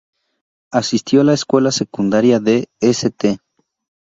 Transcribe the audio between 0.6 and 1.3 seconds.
Asistió a